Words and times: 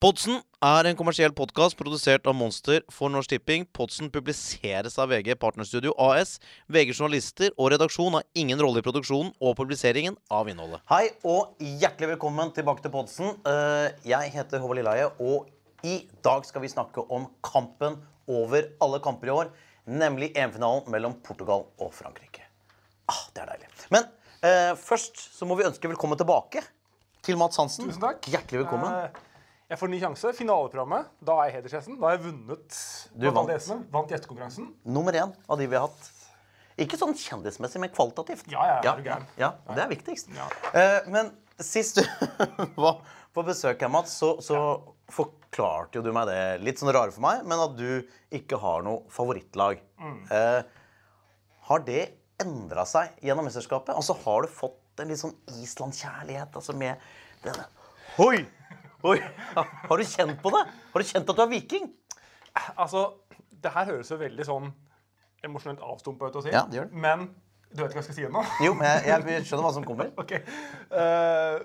Podsen 0.00 0.38
er 0.64 0.86
en 0.88 0.96
kommersiell 0.96 1.34
podkast 1.36 1.76
produsert 1.76 2.24
av 2.30 2.32
Monster 2.32 2.80
for 2.88 3.12
Norsk 3.12 3.34
Tipping. 3.34 3.66
Podsen 3.76 4.08
publiseres 4.08 4.96
av 4.96 5.10
VG 5.12 5.34
Partnerstudio 5.36 5.92
AS. 6.00 6.38
VG 6.72 6.94
journalister 6.94 7.52
og 7.60 7.68
redaksjon 7.74 8.16
har 8.16 8.24
ingen 8.32 8.56
rolle 8.64 8.80
i 8.80 8.86
produksjonen 8.86 9.34
og 9.44 9.58
publiseringen 9.58 10.16
av 10.32 10.48
innholdet. 10.48 10.80
Hei 10.88 11.10
og 11.20 11.52
hjertelig 11.60 12.14
velkommen 12.14 12.48
tilbake 12.56 12.80
til 12.80 12.96
Podsen. 12.96 13.36
Eh, 13.44 13.92
Jeg 14.08 14.32
heter 14.38 14.64
Håvard 14.64 14.80
Lilleheie, 14.80 15.12
og 15.20 15.52
i 15.84 15.98
dag 16.24 16.48
skal 16.48 16.64
vi 16.64 16.72
snakke 16.72 17.04
om 17.12 17.28
kampen 17.44 18.00
over 18.24 18.72
alle 18.80 19.04
kamper 19.04 19.28
i 19.28 19.36
år, 19.36 19.54
nemlig 19.84 20.32
EM-finalen 20.32 20.88
mellom 20.88 21.20
Portugal 21.20 21.68
og 21.76 21.92
Frankrike. 21.92 22.48
Ah, 23.04 23.26
det 23.36 23.44
er 23.44 23.52
deilig. 23.52 23.74
Men 23.92 24.08
eh, 24.40 24.72
først 24.80 25.26
så 25.36 25.44
må 25.44 25.60
vi 25.60 25.68
ønske 25.68 25.92
velkommen 25.92 26.16
tilbake 26.16 26.64
til 27.20 27.36
Mats 27.36 27.60
Hansen. 27.60 27.92
Tusen 27.92 28.00
takk. 28.00 28.24
Hjertelig 28.32 28.64
velkommen. 28.64 29.28
Jeg 29.70 29.78
får 29.78 29.86
en 29.86 29.92
ny 29.94 29.98
sjanse. 30.02 30.30
Finaleprogrammet. 30.34 31.10
Da 31.22 31.36
er 31.38 31.50
jeg 31.50 31.60
hedersgjesten. 31.60 31.98
Da 32.00 32.08
har 32.08 32.16
jeg 32.16 32.24
vunnet 32.24 32.78
Du 33.14 33.28
vant. 33.30 33.52
gjestene. 33.52 33.84
Vant 33.94 34.10
gjestekonkurransen. 34.10 34.72
Nummer 34.90 35.14
én 35.14 35.30
av 35.46 35.60
de 35.60 35.68
vi 35.70 35.78
har 35.78 35.86
hatt. 35.86 36.08
Ikke 36.80 36.98
sånn 36.98 37.14
kjendismessig, 37.14 37.78
men 37.82 37.92
kvalitativt. 37.94 38.48
Ja, 38.50 38.64
ja, 38.66 38.80
ja, 38.82 38.94
du 38.96 39.08
ja, 39.38 39.50
det 39.76 39.82
er 39.84 39.90
viktigst. 39.92 40.32
Ja. 40.34 40.48
Eh, 40.74 41.06
men 41.12 41.30
sist 41.60 42.00
du 42.00 42.04
var 42.82 43.02
på 43.36 43.44
besøk 43.46 43.82
her, 43.84 43.92
Mats, 43.92 44.16
så, 44.18 44.32
så 44.42 44.58
forklarte 45.12 46.00
jo 46.00 46.02
du 46.06 46.10
meg 46.16 46.26
det 46.30 46.40
litt 46.64 46.80
sånn 46.80 46.90
rare 46.94 47.12
for 47.14 47.22
meg, 47.22 47.44
men 47.46 47.62
at 47.62 47.76
du 47.78 48.00
ikke 48.34 48.58
har 48.62 48.82
noe 48.86 49.04
favorittlag. 49.12 49.82
Mm. 50.00 50.20
Eh, 50.34 50.62
har 51.70 51.84
det 51.86 52.02
endra 52.42 52.86
seg 52.88 53.12
gjennom 53.22 53.46
mesterskapet? 53.46 53.94
Altså, 53.94 54.16
Har 54.24 54.46
du 54.46 54.50
fått 54.50 55.02
en 55.04 55.12
litt 55.12 55.20
sånn 55.20 55.36
Island-kjærlighet? 55.60 56.56
Altså 56.58 56.74
med 56.74 56.98
denne 57.44 57.68
Oi! 58.20 58.40
Oi! 59.00 59.16
Har 59.54 59.96
du 59.96 60.04
kjent 60.04 60.36
på 60.42 60.50
det? 60.52 60.60
Har 60.92 61.02
du 61.02 61.08
kjent 61.08 61.30
at 61.32 61.38
du 61.38 61.42
er 61.42 61.48
viking? 61.48 61.86
Altså, 62.76 63.06
det 63.64 63.72
her 63.72 63.86
høres 63.88 64.10
jo 64.12 64.18
veldig 64.20 64.44
sånn 64.44 64.66
emosjonelt 65.46 65.80
avstumpa 65.84 66.28
ut 66.28 66.36
å 66.36 66.42
si. 66.44 66.52
Ja, 66.52 66.66
det 66.68 66.80
gjør 66.80 66.90
det. 66.90 67.00
Men 67.00 67.28
du 67.70 67.80
vet 67.80 67.92
ikke 67.92 68.00
hva 68.00 68.02
jeg 68.02 68.08
skal 68.10 68.18
si 68.18 68.26
ennå? 68.28 68.42
Jo, 68.66 68.74
men 68.76 68.88
jeg, 68.90 69.22
jeg 69.30 69.46
skjønner 69.48 69.66
hva 69.68 69.72
som 69.76 69.86
kommer. 69.88 70.10
okay. 70.20 70.42
Uh, 70.92 71.62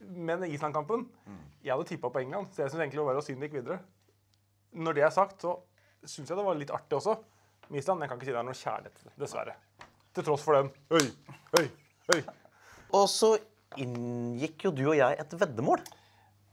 men 0.00 0.42
Island-kampen 0.48 1.04
Jeg 1.62 1.74
hadde 1.74 1.86
tippa 1.90 2.10
på 2.12 2.22
England, 2.22 2.50
så 2.52 2.64
jeg 2.64 2.72
syns 2.72 2.82
egentlig 2.82 3.04
bare 3.06 3.22
synd 3.24 3.44
gikk 3.46 3.56
videre. 3.60 3.78
Når 4.76 4.96
det 4.98 5.04
er 5.06 5.14
sagt, 5.14 5.44
så 5.44 5.56
syns 6.04 6.28
jeg 6.32 6.36
det 6.36 6.44
var 6.44 6.58
litt 6.58 6.72
artig 6.74 6.98
også 6.98 7.14
med 7.68 7.80
Island. 7.80 8.00
Men 8.00 8.04
jeg 8.04 8.12
kan 8.12 8.20
ikke 8.20 8.28
si 8.28 8.34
det 8.34 8.42
er 8.42 8.48
noe 8.50 8.60
kjærlighet 8.60 8.98
til 8.98 9.08
det, 9.08 9.14
dessverre. 9.22 9.56
Til 10.16 10.26
tross 10.26 10.44
for 10.44 10.58
den 10.58 10.70
Oi, 10.98 11.06
oi, 11.60 11.64
oi. 12.16 12.20
Og 12.98 13.06
så 13.12 13.32
inngikk 13.78 14.66
jo 14.66 14.74
du 14.74 14.84
og 14.90 14.96
jeg 14.98 15.18
et 15.22 15.36
veddemål 15.40 15.84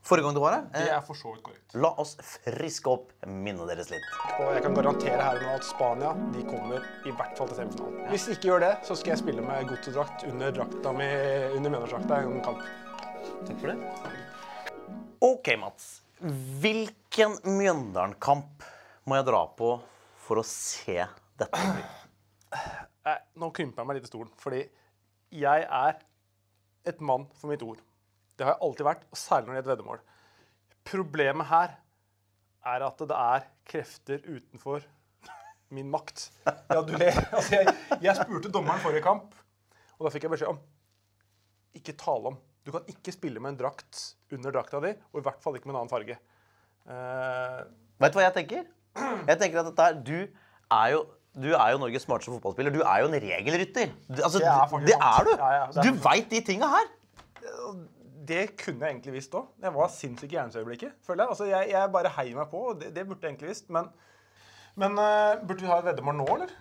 forrige 0.07 0.23
gang 0.27 0.35
du 0.37 0.39
var 0.41 0.53
her. 0.55 0.65
Det 0.73 0.83
Eh, 0.87 0.95
er 0.97 1.01
for 1.05 1.17
så 1.19 1.33
vidt 1.33 1.43
korrekt. 1.43 1.75
La 1.75 1.89
oss 2.01 2.15
friske 2.21 2.87
opp 2.91 3.11
minnet 3.27 3.67
deres 3.67 3.89
litt. 3.91 4.07
Og 4.39 4.53
jeg 4.55 4.63
kan 4.63 4.73
garantere 4.77 5.19
her 5.21 5.39
nå 5.43 5.49
at 5.57 5.67
Spania 5.67 6.13
de 6.33 6.43
kommer 6.47 6.79
i 7.05 7.11
hvert 7.11 7.37
fall 7.37 7.51
til 7.51 7.59
semifinalen. 7.61 8.07
Hvis 8.13 8.25
de 8.29 8.37
ikke 8.37 8.49
gjør 8.51 8.63
det, 8.65 8.71
så 8.87 8.95
skal 8.95 9.13
jeg 9.15 9.21
spille 9.25 9.43
med 9.45 9.67
Gotto-drakt 9.69 10.23
under 10.31 10.51
drakta 10.55 10.93
mi 10.95 11.09
under 11.57 11.69
Mjøndalsdrakta 11.75 12.21
i 12.23 12.31
en 12.31 12.41
kamp. 12.45 12.63
Takk 13.47 13.59
for 13.59 13.67
det. 13.73 13.77
OK, 15.21 15.51
Mats. 15.59 15.87
Hvilken 16.63 17.37
Mjøndalen-kamp 17.43 18.63
må 19.07 19.15
jeg 19.19 19.25
dra 19.27 19.43
på 19.59 19.71
for 20.27 20.41
å 20.41 20.45
se 20.47 21.03
dette? 21.37 21.61
Eh, 23.07 23.19
nå 23.39 23.51
krymper 23.55 23.83
jeg 23.83 23.87
meg 23.87 23.99
litt 23.99 24.07
i 24.07 24.11
stolen, 24.11 24.31
fordi 24.41 24.63
jeg 25.37 25.67
er 25.67 25.99
et 26.87 27.01
mann 27.03 27.27
for 27.35 27.51
mitt 27.51 27.63
ord. 27.63 27.79
Det 28.37 28.45
har 28.45 28.53
jeg 28.55 28.61
alltid 28.67 28.85
vært, 28.85 29.03
og 29.11 29.17
særlig 29.17 29.47
når 29.47 29.53
det 29.53 29.59
gjelder 29.59 29.73
veddemål. 29.75 30.01
Problemet 30.87 31.49
her 31.49 31.73
er 32.67 32.85
at 32.87 33.01
det 33.09 33.17
er 33.17 33.47
krefter 33.67 34.21
utenfor 34.27 34.85
min 35.75 35.89
makt. 35.91 36.27
Ja, 36.47 36.81
du 36.85 36.93
ler. 36.95 37.17
Altså, 37.33 37.57
jeg, 37.59 37.73
jeg 38.05 38.15
spurte 38.21 38.51
dommeren 38.53 38.79
forrige 38.83 39.03
kamp, 39.03 39.33
og 39.97 40.05
da 40.07 40.13
fikk 40.13 40.27
jeg 40.27 40.33
beskjed 40.35 40.53
om 40.53 40.61
ikke 41.77 41.97
tale 41.99 42.31
om. 42.31 42.37
Du 42.67 42.71
kan 42.75 42.87
ikke 42.91 43.13
spille 43.15 43.39
med 43.43 43.53
en 43.53 43.59
drakt 43.59 43.99
under 44.33 44.53
drakta 44.55 44.79
di, 44.83 44.93
og 45.13 45.19
i 45.21 45.25
hvert 45.27 45.43
fall 45.43 45.57
ikke 45.57 45.69
med 45.69 45.75
en 45.75 45.81
annen 45.81 45.91
farge. 45.91 46.17
Uh... 46.87 47.61
Vet 47.99 48.13
du 48.13 48.19
hva 48.19 48.25
jeg 48.27 48.35
tenker? 48.37 48.65
Jeg 49.27 49.39
tenker 49.41 49.61
at 49.61 49.67
dette 49.71 49.85
er, 49.91 49.99
Du 50.07 50.17
er 50.73 50.89
jo 50.95 51.05
du 51.37 51.51
er 51.53 51.69
jo 51.75 51.77
Norges 51.77 52.01
smarteste 52.07 52.31
fotballspiller. 52.33 52.73
Du 52.73 52.79
er 52.81 53.03
jo 53.03 53.09
en 53.11 53.17
regelrytter. 53.21 53.91
Altså, 54.15 54.39
Det 54.41 54.47
er 54.49 54.71
du- 54.71 54.85
det 54.87 54.95
er 54.97 55.27
du. 55.27 55.31
Ja, 55.37 55.49
ja, 55.53 55.65
det 55.69 55.83
er 55.83 55.85
du 55.91 55.99
veit 56.01 56.31
de 56.31 56.39
tinga 56.47 56.69
her. 56.71 56.87
Det 58.27 58.43
kunne 58.59 58.85
jeg 58.85 58.95
egentlig 58.95 59.13
visst 59.17 59.35
òg. 59.37 59.49
Jeg 59.63 59.73
var 59.75 59.91
sinnssyk 59.93 60.31
i 60.31 60.37
hjernesøyeblikket. 60.37 60.97
føler 61.05 61.23
Jeg 61.23 61.33
Altså, 61.33 61.45
jeg, 61.49 61.69
jeg 61.71 61.91
bare 61.93 62.11
heier 62.17 62.35
meg 62.35 62.49
på, 62.51 62.63
og 62.71 62.81
det, 62.81 62.91
det 62.95 63.05
burde 63.07 63.23
jeg 63.23 63.33
egentlig 63.35 63.51
visst. 63.53 63.69
Men, 63.73 63.87
men 64.75 64.97
uh, 64.99 65.37
burde 65.47 65.63
vi 65.63 65.69
ha 65.71 65.79
et 65.79 65.87
veddemål 65.89 66.17
nå, 66.19 66.27
eller? 66.35 66.51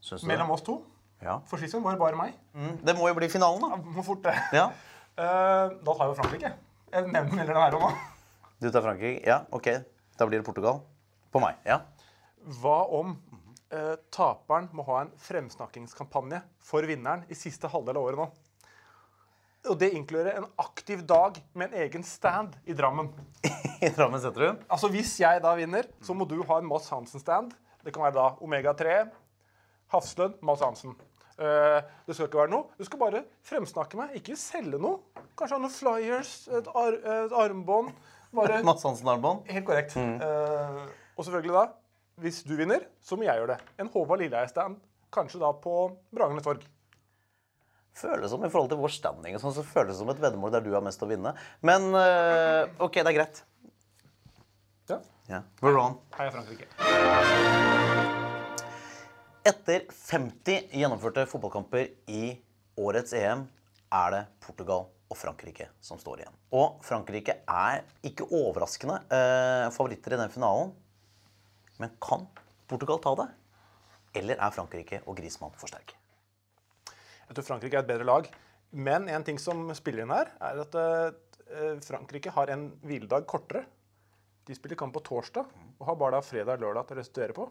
Det? 0.00 0.22
Mellom 0.26 0.50
oss 0.54 0.64
to? 0.66 0.80
Ja. 1.20 1.38
For 1.50 1.60
sist 1.60 1.76
gang 1.76 1.84
var 1.84 1.96
det 1.96 2.00
bare 2.00 2.18
meg. 2.18 2.38
Mm, 2.56 2.78
Det 2.86 2.96
må 2.96 3.10
jo 3.10 3.18
bli 3.18 3.28
finalen, 3.32 3.60
da. 3.62 3.76
Må 3.96 4.04
fort 4.06 4.24
det. 4.24 4.34
Ja. 4.56 4.70
Uh, 5.18 5.76
da 5.84 5.92
tar 5.92 6.04
jeg 6.06 6.14
jo 6.14 6.18
Frankrike. 6.22 6.52
Jeg 6.90 7.10
nevner 7.12 7.42
heller 7.42 7.54
den 7.54 7.62
her 7.62 7.76
og 7.78 7.84
nå. 7.86 7.90
Du 8.60 8.70
tar 8.70 8.84
Frankrike? 8.84 9.20
Ja, 9.28 9.42
OK. 9.56 9.68
Da 10.18 10.26
blir 10.28 10.40
det 10.40 10.46
Portugal. 10.48 10.80
På 11.30 11.42
meg. 11.42 11.60
Ja. 11.68 11.82
Hva 12.60 12.80
om 12.96 13.12
eh, 13.70 13.96
taperen 14.12 14.68
må 14.76 14.84
ha 14.88 15.04
en 15.04 15.12
fremsnakkingskampanje 15.22 16.40
for 16.64 16.84
vinneren 16.88 17.22
i 17.30 17.36
siste 17.38 17.70
halvdel 17.70 18.00
av 18.00 18.08
året 18.08 18.20
nå? 18.20 18.26
Og 19.68 19.76
det 19.80 19.90
inkluderer 19.92 20.38
en 20.40 20.46
aktiv 20.60 21.02
dag 21.04 21.36
med 21.52 21.68
en 21.68 21.82
egen 21.82 22.04
stand 22.06 22.54
i 22.64 22.72
Drammen. 22.76 23.10
I 23.84 23.90
Drammen 23.92 24.22
sentrum. 24.22 24.60
Altså 24.72 24.88
Hvis 24.92 25.18
jeg 25.20 25.42
da 25.44 25.52
vinner, 25.58 25.88
så 26.00 26.16
må 26.16 26.24
du 26.28 26.38
ha 26.48 26.60
en 26.60 26.68
Mads 26.68 26.88
Hansen-stand. 26.92 27.52
Det 27.84 27.92
kan 27.92 28.06
være 28.06 28.16
da 28.16 28.26
Omega-3, 28.44 29.02
Hafslund, 29.92 30.40
Mads 30.44 30.64
Hansen. 30.64 30.96
Uh, 31.40 31.80
det 32.04 32.16
skal 32.16 32.28
ikke 32.28 32.40
være 32.42 32.52
noe. 32.52 32.68
Du 32.76 32.84
skal 32.84 33.00
bare 33.00 33.22
fremsnakke 33.48 34.00
meg, 34.00 34.16
ikke 34.20 34.36
selge 34.36 34.80
noe. 34.80 35.00
Kanskje 35.36 35.56
ha 35.56 35.62
noen 35.62 35.72
flyers, 35.72 36.34
et, 36.52 36.68
ar 36.76 36.96
et 36.96 37.36
armbånd. 37.44 37.92
Bare 38.36 38.60
Mats 38.68 38.84
Hansen-armbånd. 38.86 39.46
Helt 39.50 39.66
korrekt. 39.68 39.96
Eh, 39.96 40.82
og 41.16 41.24
selvfølgelig 41.24 41.56
da, 41.56 41.64
hvis 42.20 42.42
du 42.48 42.54
vinner, 42.56 42.84
så 43.04 43.16
må 43.16 43.26
jeg 43.28 43.40
gjøre 43.40 43.56
det. 43.56 43.72
En 43.80 43.88
Håvard 43.92 44.20
Lilleheie-stand, 44.22 44.76
kanskje 45.12 45.40
da 45.42 45.52
på 45.56 45.78
Bragernes 46.14 46.46
torg. 46.46 46.64
Føles 48.00 48.32
som 48.32 48.44
i 48.46 48.48
forhold 48.48 48.70
til 48.72 48.80
vår 48.80 48.92
standing 48.94 49.36
sånn, 49.42 49.54
så 49.56 49.64
føles 49.66 49.92
det 49.92 50.00
som 50.00 50.10
et 50.12 50.20
veddemål 50.22 50.54
der 50.54 50.64
du 50.64 50.70
har 50.72 50.84
mest 50.84 51.02
å 51.04 51.08
vinne. 51.10 51.34
Men 51.66 51.90
uh, 51.92 52.64
OK, 52.80 53.00
det 53.00 53.10
er 53.10 53.16
greit. 53.18 53.42
Ja. 54.88 55.00
Ja. 55.28 55.42
We're 55.60 55.76
on. 55.78 55.98
Heia 56.16 56.32
Frankrike. 56.34 56.70
Etter 59.50 59.84
50 59.96 60.72
gjennomførte 60.76 61.26
fotballkamper 61.28 61.92
i 62.12 62.34
årets 62.80 63.14
EM 63.16 63.44
er 64.00 64.10
det 64.14 64.24
Portugal 64.44 64.88
og 65.10 65.18
Frankrike 65.18 65.68
som 65.84 66.00
står 66.00 66.22
igjen. 66.22 66.40
Og 66.56 66.80
Frankrike 66.86 67.40
er 67.44 67.84
ikke 68.06 68.28
overraskende 68.28 69.00
eh, 69.10 69.68
favoritter 69.74 70.16
i 70.16 70.20
den 70.22 70.34
finalen. 70.34 70.74
Men 71.80 71.94
kan 72.02 72.28
Portugal 72.70 73.00
ta 73.02 73.14
det? 73.22 73.30
Eller 74.20 74.38
er 74.42 74.54
Frankrike 74.54 75.02
og 75.06 75.18
Griezmann 75.18 75.54
for 75.58 75.70
sterke? 75.70 75.99
Jeg 77.30 77.38
tror 77.38 77.46
Frankrike 77.46 77.78
er 77.78 77.84
et 77.84 77.90
bedre 77.90 78.06
lag. 78.08 78.26
Men 78.70 79.06
en 79.10 79.26
ting 79.26 79.38
som 79.38 79.68
spiller 79.78 80.02
inn 80.02 80.14
her, 80.14 80.32
er 80.42 80.62
at 80.64 80.76
eh, 80.78 81.76
Frankrike 81.86 82.32
har 82.34 82.50
en 82.50 82.68
hviledag 82.82 83.26
kortere. 83.30 83.64
De 84.46 84.56
spiller 84.56 84.78
kamp 84.78 84.94
på 84.96 85.02
torsdag 85.06 85.46
og 85.78 85.86
har 85.86 85.98
bare 85.98 86.18
da 86.18 86.26
fredag 86.26 86.58
og 86.58 86.64
lørdag 86.64 86.88
til 86.88 86.98
å 86.98 87.00
restituere 87.00 87.36
på. 87.36 87.46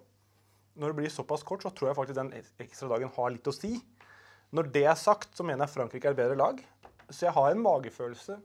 Når 0.79 0.91
det 0.91 0.99
blir 0.99 1.13
såpass 1.13 1.43
kort, 1.47 1.63
så 1.63 1.71
tror 1.75 1.89
jeg 1.89 1.97
faktisk 1.97 2.19
den 2.19 2.33
ekstra 2.35 2.91
dagen 2.91 3.11
har 3.15 3.31
litt 3.31 3.47
å 3.47 3.55
si. 3.55 3.77
Når 4.55 4.69
det 4.75 4.83
er 4.89 4.99
sagt, 4.99 5.31
så 5.37 5.45
mener 5.47 5.63
jeg 5.65 5.75
Frankrike 5.77 6.09
er 6.09 6.15
et 6.15 6.19
bedre 6.19 6.39
lag. 6.39 6.59
Så 7.09 7.27
jeg 7.27 7.35
har 7.35 7.51
en 7.51 7.63
magefølelse 7.63 8.39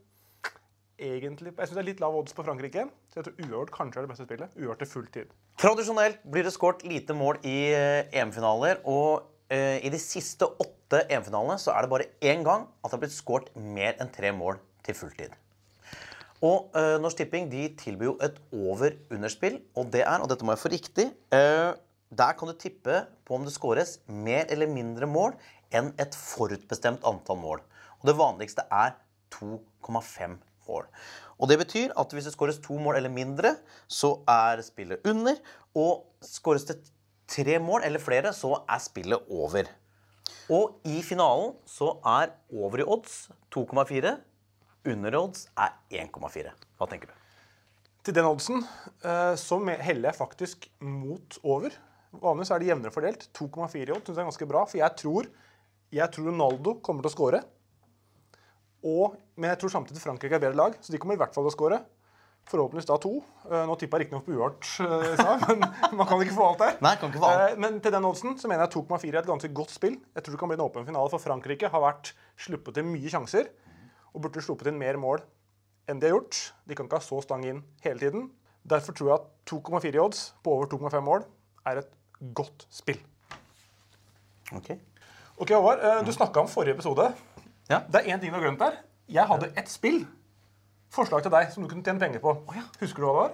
egentlig 0.94 1.50
Jeg 1.50 1.66
syns 1.66 1.74
det 1.74 1.82
er 1.82 1.88
litt 1.88 2.00
lav 2.02 2.14
odds 2.14 2.34
på 2.36 2.44
Frankrike. 2.46 2.86
Så 3.10 3.18
jeg 3.18 3.26
tror 3.26 3.40
uavgjort 3.42 3.72
kanskje 3.75 3.98
er 3.98 4.06
det 4.06 4.12
beste 4.12 4.26
spillet. 4.28 4.54
Uavgjort 4.54 4.82
til 4.84 4.90
full 4.92 5.08
tid. 5.16 5.32
Tradisjonelt 5.58 6.22
blir 6.30 6.46
det 6.46 6.54
skåret 6.54 6.84
lite 6.87 7.16
mål 7.19 7.40
i 7.42 7.58
eh, 7.75 8.20
EM-finaler. 8.22 8.82
Og 8.87 9.08
eh, 9.19 9.33
i 9.54 9.90
de 9.92 10.00
siste 10.02 10.46
åtte 10.46 11.04
EM-finalene 11.06 11.60
så 11.62 11.72
er 11.74 11.84
det 11.84 11.92
bare 11.92 12.10
én 12.24 12.42
gang 12.46 12.66
at 12.82 12.88
det 12.88 12.96
har 12.96 13.02
blitt 13.04 13.14
skåret 13.14 13.54
mer 13.54 13.94
enn 14.02 14.10
tre 14.14 14.32
mål 14.34 14.58
til 14.86 14.98
fulltid. 14.98 15.34
Og 16.44 16.74
uh, 16.76 16.96
Norsk 17.00 17.22
Tipping 17.22 17.48
de 17.52 17.68
tilbyr 17.78 18.10
jo 18.10 18.14
et 18.24 18.36
over-underspill, 18.52 19.60
og 19.78 19.90
det 19.94 20.02
er, 20.04 20.20
og 20.20 20.28
dette 20.30 20.44
må 20.44 20.54
jeg 20.54 20.62
få 20.64 20.72
riktig 20.72 21.06
uh, 21.32 21.72
Der 22.14 22.34
kan 22.38 22.50
du 22.50 22.54
tippe 22.58 23.04
på 23.24 23.36
om 23.38 23.46
det 23.46 23.54
skåres 23.54 23.98
mer 24.06 24.50
eller 24.52 24.70
mindre 24.70 25.08
mål 25.08 25.36
enn 25.74 25.92
et 25.98 26.14
forutbestemt 26.14 27.06
antall 27.08 27.40
mål. 27.40 27.62
Og 28.02 28.10
det 28.10 28.18
vanligste 28.18 28.66
er 28.70 28.92
2,5 29.34 30.36
mål. 30.68 30.84
Og 31.40 31.50
det 31.50 31.58
betyr 31.58 31.94
at 31.98 32.12
hvis 32.14 32.28
det 32.28 32.34
skåres 32.36 32.60
to 32.62 32.76
mål 32.78 33.00
eller 33.00 33.10
mindre, 33.10 33.56
så 33.88 34.18
er 34.30 34.62
spillet 34.62 35.02
under. 35.08 35.40
Og 35.74 36.04
skåres 36.22 36.68
det 36.68 36.78
tre 37.31 37.59
mål 37.62 37.87
eller 37.87 38.03
flere, 38.03 38.32
så 38.37 38.56
er 38.69 38.82
spillet 38.82 39.31
over. 39.32 39.69
Og 40.53 40.76
i 40.88 41.00
finalen 41.05 41.55
så 41.69 41.94
er 42.17 42.35
over 42.53 42.82
i 42.82 42.87
odds 42.87 43.29
2,4. 43.55 44.15
Under 44.93 45.17
odds 45.17 45.47
er 45.56 45.73
1,4. 46.05 46.53
Hva 46.79 46.88
tenker 46.91 47.09
du? 47.09 47.15
Til 48.05 48.17
den 48.19 48.29
oddsen 48.29 48.61
eh, 48.61 49.32
så 49.41 49.59
heller 49.65 50.11
jeg 50.11 50.19
faktisk 50.19 50.69
mot 50.85 51.38
over. 51.41 51.73
Vanligvis 52.21 52.53
er 52.53 52.61
det 52.61 52.69
jevnere 52.69 52.94
fordelt. 52.94 53.29
2,4 53.32 53.87
i 53.87 53.94
odds 53.94 54.05
syns 54.05 54.19
jeg 54.19 54.21
er 54.21 54.31
ganske 54.31 54.50
bra, 54.50 54.65
for 54.69 54.81
jeg 54.82 55.00
tror, 55.00 55.31
jeg 55.94 56.12
tror 56.12 56.29
Ronaldo 56.29 56.79
kommer 56.85 57.05
til 57.05 57.12
å 57.12 57.17
skåre. 57.17 57.44
Men 58.85 59.49
jeg 59.49 59.61
tror 59.62 59.73
samtidig 59.73 60.03
Frankrike 60.03 60.37
er 60.37 60.43
bedre 60.43 60.61
lag, 60.61 60.75
så 60.85 60.93
de 60.93 61.00
kommer 61.00 61.17
i 61.17 61.21
hvert 61.23 61.32
fall 61.32 61.47
til 61.47 61.55
å 61.55 61.56
skåre. 61.56 61.79
Forhåpentligvis 62.44 62.87
da 62.91 62.96
to. 63.00 63.11
Eh, 63.49 63.62
Nå 63.69 63.75
tippa 63.81 63.96
jeg 63.96 64.05
riktignok 64.05 64.26
på 64.26 64.35
uart, 64.37 64.67
eh, 64.85 65.05
i 65.12 65.17
stad, 65.17 65.44
men 65.49 65.96
man 65.96 66.06
kan 66.11 66.20
ikke 66.20 66.35
få 66.37 66.49
alt 66.50 66.61
der. 66.61 66.75
Nei, 66.85 66.94
kan 67.00 67.08
ikke 67.12 67.23
få 67.23 67.31
alt. 67.31 67.44
Eh, 67.55 67.61
Men 67.64 67.79
til 67.81 67.94
den 67.94 68.05
oddsen 68.05 68.35
så 68.41 68.50
mener 68.50 68.67
jeg 68.67 68.75
2,4 68.76 69.08
er 69.14 69.20
et 69.23 69.31
ganske 69.31 69.50
godt 69.56 69.73
spill. 69.73 69.96
Jeg 70.14 70.23
tror 70.26 70.37
det 70.37 70.41
kan 70.43 70.50
bli 70.52 70.58
en 70.58 70.64
åpen 70.67 70.85
finale, 70.88 71.08
for 71.14 71.25
Frankrike 71.25 71.70
har 71.73 71.85
vært 71.87 72.12
sluppet 72.44 72.76
til 72.76 72.85
mye 72.91 73.12
sjanser. 73.14 73.49
Og 74.14 74.23
burde 74.26 74.44
sluppet 74.44 74.69
inn 74.70 74.79
mer 74.79 75.00
mål 75.00 75.25
enn 75.91 75.99
de 76.00 76.06
har 76.08 76.14
gjort. 76.19 76.37
De 76.69 76.76
kan 76.79 76.87
ikke 76.87 77.00
ha 77.00 77.05
så 77.05 77.19
stang 77.25 77.43
inn 77.49 77.62
hele 77.85 77.99
tiden. 78.00 78.29
Derfor 78.64 78.94
tror 78.97 79.08
jeg 79.11 79.17
at 79.19 79.26
2,4 79.50 79.97
i 79.97 80.00
odds 80.05 80.20
på 80.44 80.52
over 80.55 80.69
2,5 80.70 81.00
mål 81.05 81.25
er 81.69 81.81
et 81.82 81.90
godt 82.37 82.64
spill. 82.73 83.00
Ok. 84.55 84.70
Ok, 85.40 85.50
Håvard, 85.50 85.82
du 86.06 86.12
snakka 86.14 86.44
om 86.44 86.49
forrige 86.49 86.76
episode. 86.79 87.08
Ja. 87.69 87.81
Det 87.90 88.00
er 88.05 88.14
én 88.14 88.20
ting 88.23 88.31
du 88.32 88.37
har 88.38 88.44
glemt 88.47 88.62
der. 88.62 88.79
Jeg 89.11 89.26
hadde 89.29 89.50
ett 89.58 89.69
spill. 89.73 90.05
Forslag 90.94 91.25
til 91.25 91.32
deg 91.35 91.50
som 91.50 91.64
du 91.64 91.70
kunne 91.70 91.82
tjene 91.82 91.99
penger 92.02 92.23
på. 92.23 92.32
Husker 92.81 93.02
du 93.02 93.06
hva 93.08 93.12
det 93.14 93.19
var? 93.19 93.32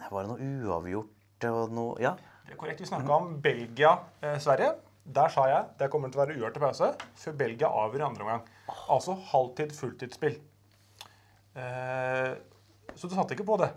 Det 0.00 0.10
var 0.14 0.28
noe 0.30 0.48
uavgjort 0.64 1.46
og 1.50 1.74
noe 1.76 2.00
Ja. 2.02 2.14
Det 2.44 2.52
er 2.52 2.58
korrekt. 2.60 2.80
Vi 2.80 2.88
snakka 2.88 3.12
om 3.16 3.38
Belgia-Sverige. 3.44 4.74
Der 5.14 5.28
sa 5.32 5.44
jeg 5.48 5.64
det 5.80 5.90
kommer 5.92 6.08
til 6.12 6.20
å 6.20 6.22
være 6.24 6.34
uavgjort 6.36 6.54
til 6.56 6.62
pause 6.64 6.88
før 7.20 7.36
Belgia 7.40 7.68
avgjør 7.68 8.00
i 8.00 8.06
andre 8.06 8.24
omgang. 8.24 8.46
Altså 8.92 9.16
halvtid, 9.32 9.72
fulltidsspill. 9.76 10.38
Eh, 11.56 12.32
så 12.94 13.08
du 13.08 13.14
satte 13.14 13.36
ikke 13.36 13.46
på 13.48 13.58
det. 13.60 13.70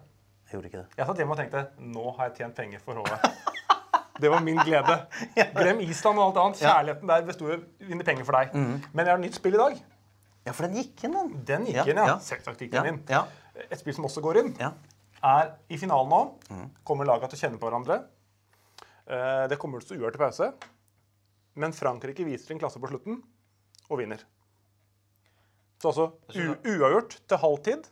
Jeg 0.47 0.55
gjorde 0.55 0.71
ikke 0.71 0.81
det. 0.83 0.97
Jeg 0.97 1.09
satt 1.09 1.19
hjemme 1.21 1.35
og 1.35 1.41
tenkte 1.41 1.65
nå 1.83 2.05
har 2.17 2.29
jeg 2.29 2.37
tjent 2.41 2.55
penger 2.55 2.83
for 2.83 2.99
HV. 3.01 3.11
Det 4.21 4.31
var 4.33 4.41
min 4.41 4.57
glede. 4.65 4.95
Glem 5.59 5.79
Island 5.85 6.17
og 6.17 6.31
alt 6.31 6.39
annet. 6.41 6.61
Kjærligheten 6.63 7.11
der 7.11 7.25
besto 7.27 7.51
i 7.51 7.53
å 7.53 7.59
vinne 7.85 8.07
penger 8.07 8.25
for 8.25 8.39
deg. 8.39 8.55
Men 8.57 9.03
jeg 9.05 9.13
har 9.13 9.21
nytt 9.21 9.37
spill 9.37 9.53
i 9.53 9.59
dag. 9.61 9.75
Ja, 10.47 10.53
for 10.55 10.67
den 10.67 10.77
gikk 10.79 11.03
inn, 11.03 11.15
den. 11.17 11.33
Den 11.47 11.65
gikk 11.67 11.75
Ja, 11.81 11.83
inn, 11.91 11.99
ja. 11.99 12.05
ja. 12.13 12.17
Selvsagt 12.23 12.61
gikk 12.63 12.71
den 12.71 12.85
inn. 12.93 13.01
Et 13.67 13.79
spill 13.81 13.95
som 13.97 14.05
også 14.07 14.21
går 14.23 14.39
inn, 14.43 14.53
Ja. 14.61 14.71
er 15.27 15.51
i 15.69 15.77
finalen 15.81 16.09
nå. 16.13 16.69
Kommer 16.87 17.05
lagene 17.09 17.27
til 17.29 17.37
å 17.39 17.41
kjenne 17.43 17.59
på 17.59 17.67
hverandre. 17.69 17.99
Eh, 19.07 19.47
Det 19.51 19.57
kommer 19.59 19.81
til 19.83 19.97
å 19.97 19.99
uavgjort 19.99 20.15
til 20.17 20.23
pause. 20.23 20.53
Men 21.55 21.71
Frankrike 21.73 22.23
viser 22.25 22.53
en 22.53 22.59
klasse 22.61 22.79
på 22.79 22.87
slutten 22.87 23.21
og 23.89 23.97
vinner. 23.99 24.19
Så 25.81 25.89
altså 25.91 26.07
uavgjort 26.63 27.19
til 27.27 27.37
halvtid. 27.37 27.87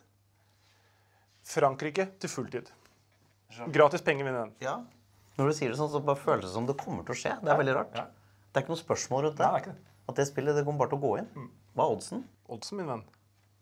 Frankrike 1.46 2.08
til 2.20 2.30
fulltid. 2.32 2.70
Gratis 3.72 4.02
penger 4.02 4.26
vinner 4.26 4.46
den. 4.46 4.54
ja. 4.62 4.80
Når 5.38 5.50
du 5.52 5.54
sier 5.58 5.68
det 5.74 5.76
sånn, 5.78 5.90
så 5.92 6.00
bare 6.00 6.16
føles 6.16 6.46
det 6.46 6.54
som 6.54 6.66
det 6.66 6.78
kommer 6.80 7.04
til 7.04 7.12
å 7.12 7.18
skje. 7.20 7.34
Det 7.44 7.52
er 7.52 7.58
veldig 7.60 7.74
rart. 7.76 7.92
Det 7.92 8.56
er 8.56 8.64
ikke 8.64 8.72
noe 8.72 8.80
spørsmål 8.80 9.24
rundt 9.26 9.38
det. 9.42 9.48
Nei, 9.52 9.60
det. 9.66 9.74
At 10.08 10.16
det 10.16 10.26
spillet 10.30 10.56
det 10.56 10.64
kommer 10.64 10.80
bare 10.86 10.94
til 10.94 10.98
å 10.98 11.04
gå 11.04 11.18
inn. 11.20 11.50
Hva 11.76 11.84
er 11.90 11.96
oddsen? 11.98 12.22
Oddsen, 12.52 12.78
min 12.78 12.90
venn, 12.90 13.06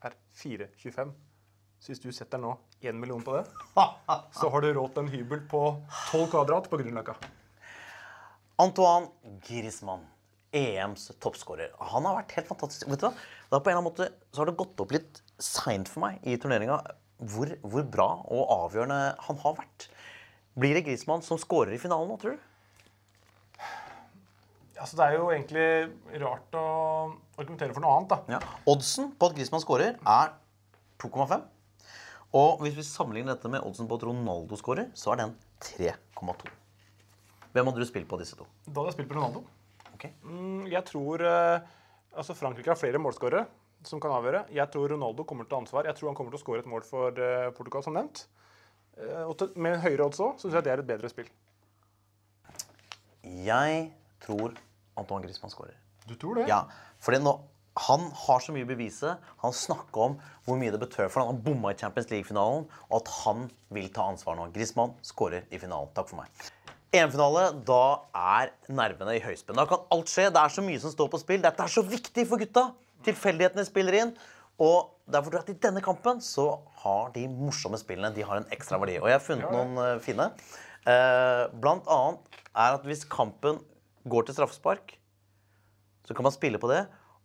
er 0.03 0.15
4,25. 0.39 1.13
Så 1.83 1.91
hvis 1.91 2.01
du 2.03 2.09
setter 2.15 2.39
nå 2.39 2.53
1 2.83 2.95
million 2.95 3.23
på 3.23 3.35
det, 3.35 3.43
så 4.39 4.49
har 4.51 4.63
du 4.63 4.69
råd 4.75 4.93
til 4.95 5.03
en 5.03 5.11
hybel 5.11 5.43
på 5.51 5.61
12 6.11 6.29
kvadrat 6.31 6.69
på 6.71 6.79
Grünerløkka. 6.79 7.15
Antoine 8.63 9.39
Griezmann, 9.43 10.03
EMs 10.53 11.09
toppskårer. 11.23 11.73
Han 11.93 12.05
har 12.07 12.19
vært 12.21 12.35
helt 12.37 12.51
fantastisk. 12.51 12.87
Vet 12.91 13.01
du 13.01 13.07
hva? 13.07 13.13
Da 13.49 13.59
på 13.59 13.71
en 13.71 13.73
eller 13.73 13.81
annen 13.81 13.89
måte 13.89 14.09
så 14.31 14.43
har 14.43 14.51
det 14.51 14.59
gått 14.59 14.83
opp 14.83 14.93
litt 14.95 15.23
seint 15.41 15.89
for 15.91 16.05
meg 16.05 16.23
i 16.27 16.37
turneringa 16.39 16.77
hvor, 17.33 17.51
hvor 17.63 17.85
bra 17.87 18.07
og 18.35 18.51
avgjørende 18.59 18.99
han 19.27 19.39
har 19.43 19.57
vært. 19.57 19.87
Blir 20.59 20.77
det 20.77 20.85
Griezmann 20.85 21.23
som 21.25 21.39
skårer 21.41 21.73
i 21.73 21.81
finalen 21.81 22.11
nå, 22.11 22.19
tror 22.21 22.35
du? 22.35 22.49
Altså, 24.83 24.97
det 24.99 25.05
er 25.05 25.13
jo 25.15 25.29
egentlig 25.31 26.21
rart 26.25 26.55
å 26.59 26.63
argumentere 27.39 27.71
for 27.75 27.83
noe 27.85 27.93
annet, 27.95 28.11
da. 28.11 28.35
Ja. 28.35 28.39
Oddsen 28.67 29.13
på 29.15 29.29
at 29.29 29.37
Griezmann 29.37 29.63
skårer, 29.63 29.95
er 30.03 30.33
2,5. 30.99 31.45
Og 32.35 32.63
hvis 32.65 32.75
vi 32.75 32.83
sammenligner 32.83 33.37
dette 33.37 33.51
med 33.53 33.63
oddsen 33.63 33.87
på 33.87 33.95
at 33.99 34.03
Ronaldo 34.09 34.57
skårer, 34.59 34.89
så 34.97 35.13
er 35.13 35.21
den 35.21 35.33
3,2. 35.63 36.51
Hvem 37.53 37.69
hadde 37.69 37.79
du 37.83 37.87
spilt 37.87 38.09
på 38.11 38.17
disse 38.19 38.35
to? 38.35 38.47
Da 38.65 38.73
hadde 38.81 38.89
jeg 38.91 38.97
spilt 38.97 39.11
på 39.13 39.17
Ronaldo. 39.19 39.43
Okay. 39.93 40.11
Mm, 40.25 40.65
Jeg 40.73 40.83
tror 40.89 41.21
eh, 41.23 41.67
Altså, 42.17 42.35
Frankrike 42.37 42.69
har 42.73 42.77
flere 42.77 42.99
målskårere 43.01 43.45
som 43.87 44.01
kan 44.03 44.11
avgjøre. 44.17 44.43
Jeg 44.53 44.67
tror 44.73 44.91
Ronaldo 44.91 45.23
kommer 45.29 45.47
til 45.47 45.61
ansvar. 45.61 45.87
Jeg 45.87 45.95
tror 45.97 46.11
han 46.11 46.17
kommer 46.17 46.33
til 46.33 46.41
å 46.41 46.43
skåre 46.43 46.63
et 46.65 46.69
mål 46.69 46.83
for 46.87 47.23
eh, 47.23 47.47
Portugal, 47.55 47.85
som 47.85 47.95
nevnt. 47.95 48.25
Eh, 48.97 49.23
Og 49.29 49.37
til, 49.39 49.53
med 49.55 49.79
høyere 49.85 50.09
odds 50.09 50.19
òg, 50.21 50.35
så 50.37 50.47
syns 50.49 50.57
jeg 50.59 50.67
det 50.67 50.73
er 50.75 50.83
et 50.83 50.89
bedre 50.91 51.11
spill. 51.13 51.29
Jeg 53.47 53.87
tror 54.23 54.57
Antoine 54.99 55.25
Griezmann 55.25 55.53
skårer. 55.53 55.75
Du 56.07 56.15
tror 56.19 56.39
det? 56.39 56.47
Ja, 56.51 56.65
fordi 57.03 57.21
nå, 57.23 57.37
han 57.87 58.05
har 58.25 58.41
så 58.43 58.53
mye 58.53 58.67
bevise. 58.69 59.15
Han 59.41 59.55
snakker 59.55 60.07
om 60.07 60.17
hvor 60.45 60.59
mye 60.59 60.73
det 60.73 60.81
betød 60.83 61.09
for 61.09 61.23
han. 61.23 61.31
Han 61.33 61.45
bomma 61.45 61.71
i 61.73 61.79
Champions 61.79 62.11
League-finalen, 62.11 62.67
og 62.89 62.99
at 62.99 63.13
han 63.23 63.47
vil 63.73 63.87
ta 63.93 64.05
ansvar 64.11 64.37
nå. 64.37 64.51
Griezmann 64.53 64.93
skårer 65.05 65.47
i 65.49 65.61
finalen. 65.61 65.89
Takk 65.97 66.11
for 66.11 66.21
meg. 66.21 66.51
EM-finale, 66.93 67.47
da 67.65 67.83
er 68.13 68.51
nervene 68.69 69.15
i 69.17 69.23
høyspenn. 69.23 69.57
Da 69.57 69.65
kan 69.69 69.87
alt 69.95 70.11
skje. 70.11 70.27
Det 70.29 70.43
er 70.43 70.53
så 70.53 70.61
mye 70.65 70.81
som 70.83 70.93
står 70.93 71.09
på 71.09 71.21
spill. 71.23 71.41
Dette 71.41 71.65
er 71.65 71.73
så 71.73 71.81
viktig 71.87 72.27
for 72.29 72.41
gutta. 72.41 72.67
Tilfeldighetene 73.07 73.65
spiller 73.65 73.97
inn. 74.03 74.13
Og 74.61 74.91
derfor 75.09 75.33
tror 75.33 75.41
jeg 75.41 75.47
at 75.47 75.55
i 75.55 75.63
denne 75.65 75.81
kampen 75.81 76.21
så 76.21 76.45
har 76.83 77.09
de 77.15 77.25
morsomme 77.31 77.79
spillene 77.81 78.13
de 78.13 78.25
har 78.27 78.37
en 78.37 78.51
ekstra 78.53 78.77
verdi. 78.77 78.99
Og 79.01 79.09
jeg 79.09 79.17
har 79.17 79.25
funnet 79.25 79.49
noen 79.49 79.81
eh, 79.81 79.97
fine. 80.05 80.29
Eh, 80.85 81.43
blant 81.63 81.89
annet 81.89 82.37
er 82.53 82.77
at 82.77 82.85
hvis 82.85 83.07
kampen 83.09 83.57
går 84.09 84.27
til 84.27 84.35
straffespark, 84.37 84.97
så 86.07 86.15
kan 86.15 86.25
man 86.27 86.35
spille 86.35 86.59
på 86.59 86.69
det. 86.71 86.83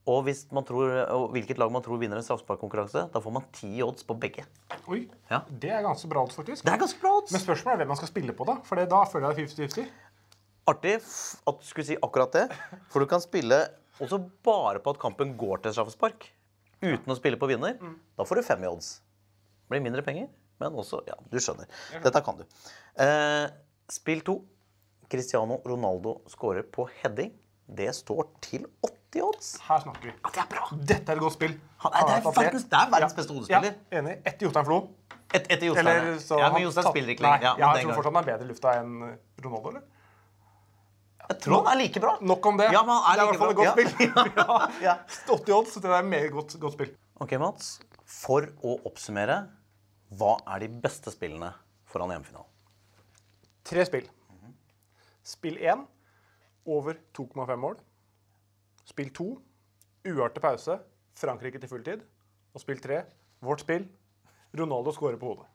Og, 0.09 0.23
hvis 0.25 0.47
man 0.57 0.65
tror, 0.65 0.89
og 1.13 1.33
hvilket 1.35 1.59
lag 1.61 1.69
man 1.75 1.83
tror 1.85 1.99
vinner 2.01 2.17
en 2.17 2.25
straffesparkkonkurranse, 2.25 3.03
da 3.13 3.21
får 3.21 3.35
man 3.35 3.45
ti 3.53 3.83
odds 3.85 4.07
på 4.09 4.15
begge. 4.17 4.47
Oi, 4.89 5.03
Ja. 5.29 5.43
Det 5.51 5.69
er 5.75 5.83
ganske 5.85 6.09
bra 6.09 6.23
odds, 6.25 6.39
faktisk. 6.39 6.65
Det 6.65 6.73
er 6.73 6.81
ganske 6.81 7.01
bra 7.03 7.11
odds. 7.19 7.35
Men 7.35 7.43
spørsmålet 7.43 7.75
er 7.75 7.83
hvem 7.83 7.91
man 7.93 7.99
skal 8.01 8.09
spille 8.09 8.33
på, 8.39 8.47
da. 8.49 8.55
For 8.65 8.81
det, 8.81 8.87
da 8.89 9.03
føler 9.11 9.35
jeg 9.37 9.49
det 9.51 9.67
er 9.69 9.69
50-50. 9.69 9.91
Artig 10.69 10.95
at 10.97 11.61
du 11.61 11.67
skulle 11.69 11.89
si 11.91 11.97
akkurat 12.01 12.33
det. 12.33 12.47
For 12.93 13.05
du 13.05 13.09
kan 13.11 13.21
spille 13.25 13.61
også 14.01 14.19
bare 14.45 14.81
på 14.85 14.95
at 14.95 15.01
kampen 15.03 15.37
går 15.41 15.61
til 15.67 15.77
straffespark. 15.77 16.31
Uten 16.81 17.13
å 17.13 17.17
spille 17.19 17.37
på 17.41 17.49
vinner. 17.51 17.77
Da 18.17 18.25
får 18.25 18.41
du 18.41 18.47
fem 18.47 18.65
i 18.65 18.69
odds. 18.71 19.01
Blir 19.69 19.83
mindre 19.85 20.05
penger, 20.07 20.29
men 20.63 20.73
også 20.79 21.03
Ja, 21.09 21.19
du 21.29 21.37
skjønner. 21.43 21.69
Dette 22.05 22.23
kan 22.25 22.39
du. 22.41 22.47
Eh, 22.97 23.49
spill 23.93 24.23
to. 24.25 24.39
Cristiano 25.11 25.61
Ronaldo 25.65 26.21
scorer 26.29 26.63
på 26.63 26.89
heading. 27.03 27.33
Det 27.69 27.89
står 27.97 28.27
til 28.45 28.65
80 28.85 29.23
odds. 29.25 29.49
Her 29.69 29.81
snakker 29.85 30.03
vi. 30.09 30.13
Ja, 30.25 30.31
det 30.35 30.41
er 30.43 30.49
bra. 30.53 30.69
Dette 30.89 31.13
er 31.13 31.17
et 31.17 31.21
godt 31.25 31.33
spill. 31.37 31.55
Han 31.85 31.93
er- 31.93 32.07
det 32.09 32.17
er 32.17 32.33
verdens- 32.39 32.65
det 32.69 32.79
er 32.79 32.91
verdens 32.93 33.15
beste 33.15 33.33
hodespiller. 33.37 33.75
Ja, 33.93 33.99
enig. 34.01 34.15
Etter 34.25 34.47
Jostein 34.47 34.65
Flo. 34.65 34.79
Et, 35.35 35.45
etter 35.53 35.67
Jostein. 35.67 35.87
Eller 35.87 36.19
så 36.25 36.39
ja, 36.39 36.49
men 36.53 36.63
Jostein 36.63 36.85
tatt- 36.85 36.93
spiller 36.93 37.09
ikke 37.15 37.23
lenger. 37.27 37.43
Ja, 37.43 37.55
jeg 37.57 37.85
tror 37.85 37.89
gang. 37.89 37.97
fortsatt 37.99 38.15
han 38.15 38.23
er 38.23 38.29
bedre 38.33 38.45
i 38.45 38.49
lufta 38.49 38.73
enn 38.81 39.19
Ronaldo, 39.45 39.69
eller? 39.69 39.83
Jeg 41.29 41.41
tror 41.45 41.65
han 41.67 41.75
er 41.77 41.83
like 41.83 42.01
bra. 42.01 42.15
Nok 42.23 42.47
om 42.47 42.57
det. 42.57 42.71
Ja, 42.73 42.83
men 42.83 42.97
han 42.97 43.05
er 43.05 43.17
det 43.17 43.21
er 43.21 43.23
i 43.23 43.27
like 43.27 43.39
hvert 43.39 43.41
fall 43.41 43.51
et 43.51 43.57
godt 43.57 43.73
spill. 43.77 43.91
ja. 44.09 44.69
Ja. 44.89 44.95
80 45.29 45.53
odds, 45.59 45.73
så 45.77 45.81
det 45.85 45.91
er 45.91 45.99
et 45.99 46.09
meget 46.09 46.33
godt, 46.33 46.57
godt 46.61 46.73
spill. 46.79 46.95
Ok, 47.21 47.33
Mats. 47.39 47.81
For 48.09 48.47
å 48.65 48.79
oppsummere, 48.89 49.43
hva 50.17 50.39
er 50.55 50.59
de 50.65 50.69
beste 50.69 51.13
spillene 51.13 51.53
foran 51.85 52.11
EM-finalen? 52.17 52.47
Tre 53.69 53.85
spill. 53.85 54.07
Spill 55.29 55.59
1 55.61 55.85
over 56.69 56.99
2,5 57.17 57.61
mål. 57.61 57.77
Spill 58.89 59.13
2 59.13 59.29
uart 60.09 60.37
til 60.37 60.45
pause, 60.45 60.79
Frankrike 61.19 61.61
til 61.61 61.71
fulltid. 61.71 62.05
Og 62.57 62.63
spill 62.63 62.81
3 62.81 63.03
vårt 63.45 63.63
spill, 63.63 63.85
Ronaldo 64.57 64.93
skårer 64.95 65.19
på 65.21 65.35
hodet. 65.35 65.47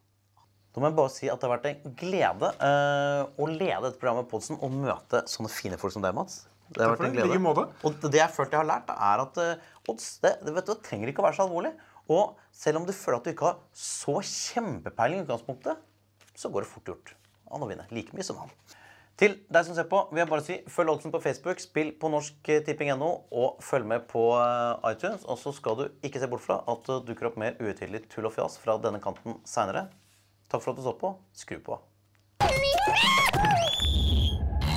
Da 0.73 0.81
må 0.81 0.89
jeg 0.89 0.97
bare 0.97 1.11
si 1.13 1.29
at 1.29 1.41
det 1.41 1.45
har 1.47 1.53
vært 1.57 1.67
en 1.69 1.95
glede 1.99 2.49
uh, 2.57 3.29
å 3.37 3.47
lede 3.49 3.81
dette 3.85 3.99
programmet 4.01 4.29
Podsen 4.29 4.57
og 4.57 4.73
møte 4.73 5.21
sånne 5.29 5.51
fine 5.53 5.77
folk 5.81 5.93
som 5.93 6.05
deg, 6.05 6.15
Mats. 6.17 6.43
Det 6.73 6.81
har 6.81 6.93
vært 6.95 7.09
en 7.09 7.17
glede. 7.17 7.37
like. 7.37 7.65
Og 7.85 8.07
det 8.07 8.21
jeg 8.21 8.33
følte 8.33 8.55
jeg 8.55 8.63
har 8.63 8.69
lært, 8.69 8.93
er 8.93 9.25
at 9.25 9.41
uh, 9.41 9.67
odds 9.91 10.07
det, 10.23 10.31
det, 10.41 10.53
vet 10.55 10.69
du, 10.69 10.71
det 10.73 10.85
trenger 10.87 11.11
ikke 11.11 11.21
å 11.21 11.27
være 11.27 11.37
så 11.37 11.45
alvorlig. 11.45 11.73
Og 12.13 12.39
selv 12.55 12.81
om 12.81 12.87
du 12.87 12.93
føler 12.95 13.19
at 13.19 13.27
du 13.27 13.33
ikke 13.33 13.51
har 13.51 13.59
så 13.77 14.17
kjempepeiling 14.29 15.21
i 15.21 15.25
utgangspunktet, 15.27 15.83
så 16.33 16.49
går 16.49 16.65
det 16.65 16.71
fort 16.71 16.89
gjort 16.89 17.13
an 17.53 17.65
å 17.65 17.69
vinne. 17.69 17.85
Like 17.93 18.15
mye 18.17 18.25
som 18.25 18.41
han. 18.41 18.55
Til 19.19 19.35
deg 19.53 19.65
som 19.67 19.75
ser 19.77 19.85
på, 19.89 19.99
vil 20.09 20.23
jeg 20.23 20.29
bare 20.31 20.43
si 20.45 20.55
følg 20.73 20.95
oddsen 20.95 21.13
på 21.13 21.21
Facebook, 21.21 21.59
spill 21.61 21.91
på 22.01 22.09
norsktipping.no, 22.09 23.09
og 23.29 23.59
følg 23.61 23.85
med 23.91 24.07
på 24.09 24.23
eh, 24.39 24.89
iTunes. 24.89 25.27
Og 25.29 25.37
så 25.37 25.53
skal 25.53 25.77
du 25.77 25.83
ikke 26.01 26.21
se 26.21 26.29
bort 26.31 26.41
fra 26.45 26.63
at 26.73 26.81
det 26.89 27.03
dukker 27.11 27.29
opp 27.29 27.37
mer 27.41 27.59
uhøytidelig 27.61 28.07
tull 28.09 28.29
og 28.29 28.33
fjas 28.33 28.57
fra 28.63 28.79
denne 28.81 29.01
kanten 29.03 29.37
seinere. 29.45 29.91
Takk 30.49 30.65
for 30.65 30.73
at 30.73 30.81
du 30.81 30.85
så 30.87 30.95
på. 30.97 31.13
Skru 31.37 31.61
på. 31.61 31.77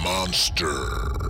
Monster. 0.05 1.26